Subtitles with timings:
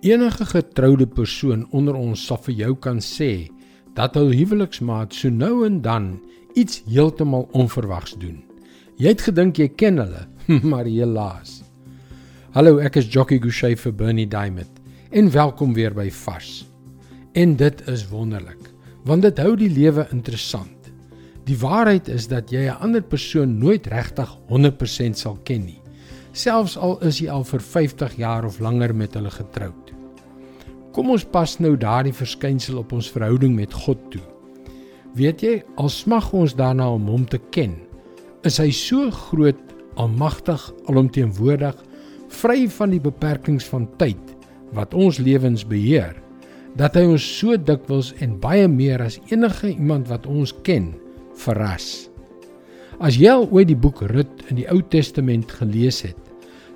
[0.00, 3.48] Enige getroude persoon onder ons sal vir jou kan sê
[3.96, 6.10] dat hul huweliksmaat so nou en dan
[6.52, 8.42] iets heeltemal onverwags doen.
[9.00, 10.26] Jy het gedink jy ken hulle,
[10.70, 11.62] maar helaas.
[12.52, 14.82] Hallo, ek is Jockey Gouchee vir Bernie Diamond
[15.16, 16.66] en welkom weer by Vars.
[17.32, 18.68] En dit is wonderlik,
[19.08, 20.92] want dit hou die lewe interessant.
[21.48, 25.80] Die waarheid is dat jy 'n ander persoon nooit regtig 100% sal ken nie,
[26.36, 29.92] selfs al is jy al vir 50 jaar of langer met hulle getroud.
[30.96, 34.22] Kom ons pas nou daardie verskynsel op ons verhouding met God toe.
[35.16, 37.74] Weet jy, al smag ons daarna om hom te ken,
[38.44, 39.60] is hy so groot,
[40.00, 40.60] almagtig,
[40.90, 41.76] alomteenwoordig,
[42.32, 44.34] vry van die beperkings van tyd
[44.76, 46.16] wat ons lewens beheer,
[46.76, 50.92] dat hy ons so dikwels en baie meer as enige iemand wat ons ken,
[51.40, 52.10] verras.
[53.00, 56.25] As jy al ooit die boek Rut in die Ou Testament gelees het,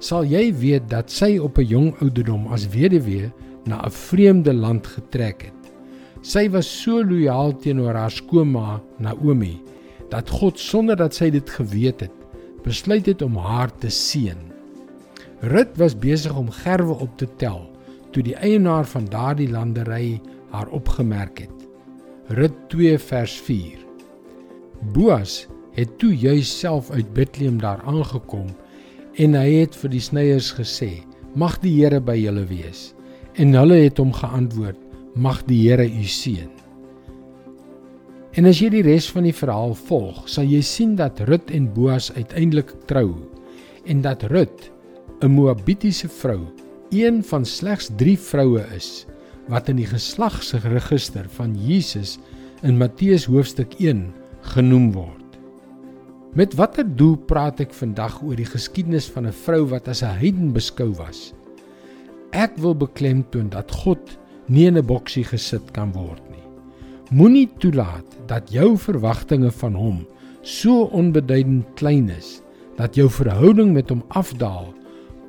[0.01, 3.33] sal jy weet dat sy op 'n jong ouderdom as weduwee
[3.65, 5.61] na 'n vreemde land getrek het.
[6.23, 9.61] Sy was so lojaal teenoor haar skoonma Naomi
[10.11, 12.17] dat God sonder dat sy dit geweet het,
[12.65, 14.37] besluit het om haar te seën.
[15.41, 17.71] Rut was besig om gerwe op te tel
[18.11, 20.21] toe die eienaar van daardie landery
[20.51, 21.57] haar opgemerk het.
[22.27, 23.79] Rut 2 vers 4.
[24.93, 28.51] Boas het toe juis self uit Bethlehem daar aangekom
[29.17, 31.03] en hy het vir die sneiers gesê:
[31.35, 32.95] "Mag die Here by julle wees."
[33.35, 34.79] En hulle het hom geantwoord:
[35.15, 36.51] Mag die Here u seën.
[38.39, 41.67] En as jy die res van die verhaal volg, sal jy sien dat Rut en
[41.75, 43.15] Boas uiteindelik trou
[43.87, 44.71] en dat Rut,
[45.21, 46.47] 'n Moabitiese vrou,
[46.91, 49.07] een van slegs 3 vroue is
[49.49, 52.19] wat in die geslagsregister van Jesus
[52.63, 54.13] in Matteus hoofstuk 1
[54.55, 55.20] genoem word.
[56.31, 60.15] Met watter doel praat ek vandag oor die geskiedenis van 'n vrou wat as 'n
[60.23, 61.33] heiden beskou was?
[62.31, 66.47] Ek wil beklemtoon dat God nie in 'n boksie gesit kan word nie.
[67.11, 70.07] Moenie toelaat dat jou verwagtinge van hom
[70.43, 72.43] so onbeduidend klein is
[72.77, 74.73] dat jou verhouding met hom afdaal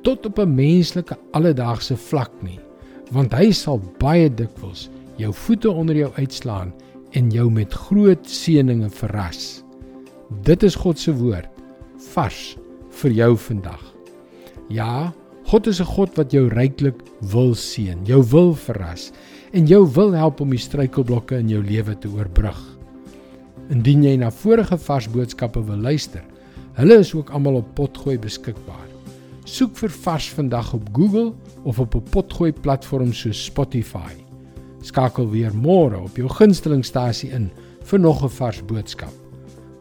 [0.02, 2.60] tot op 'n menslike alledaagse vlak nie,
[3.10, 6.72] want hy sal baie dikwels jou voete onder jou uitslaan
[7.10, 9.61] en jou met groot seënings verras.
[10.40, 11.50] Dit is God se woord
[12.12, 12.56] vars
[13.02, 13.82] vir jou vandag.
[14.72, 15.12] Ja,
[15.44, 19.12] God is 'n God wat jou ryklik wil seën, jou wil verras
[19.52, 22.78] en jou wil help om die struikelblokke in jou lewe te oorbrug.
[23.68, 26.24] Indien jy na vorige vars boodskappe wil luister,
[26.72, 28.88] hulle is ook almal op Potgooi beskikbaar.
[29.44, 31.32] Soek vir Vars vandag op Google
[31.64, 34.12] of op 'n Potgooi platform soos Spotify.
[34.80, 37.50] Skakel weer môre op jou gunstelingstasie in
[37.82, 39.21] vir nog 'n vars boodskap.